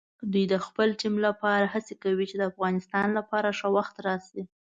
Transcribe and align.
دوی 0.31 0.45
د 0.53 0.55
خپل 0.65 0.87
ټیم 1.01 1.15
لپاره 1.27 1.71
هڅې 1.73 1.95
کوي 2.03 2.25
چې 2.31 2.35
د 2.37 2.43
افغانستان 2.51 3.07
لپاره 3.17 3.55
ښه 3.59 3.67
وخت 3.77 3.95
راشي. 4.07 4.41